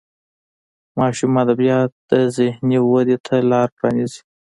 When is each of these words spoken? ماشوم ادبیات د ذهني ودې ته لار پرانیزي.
ماشوم 0.97 1.33
ادبیات 1.43 1.91
د 2.09 2.11
ذهني 2.37 2.77
ودې 2.91 3.17
ته 3.25 3.35
لار 3.51 3.67
پرانیزي. 3.77 4.21